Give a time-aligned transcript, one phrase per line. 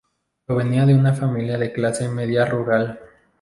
[0.47, 2.99] Provenía de una familia de clase media rural.